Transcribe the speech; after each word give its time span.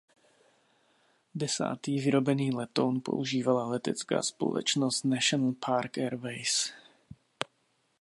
Desátý 1.35 1.99
vyrobený 1.99 2.51
letoun 2.51 3.01
používala 3.05 3.65
letecká 3.67 4.21
společnost 4.21 5.03
National 5.05 5.53
Park 5.65 5.97
Airways. 5.97 6.73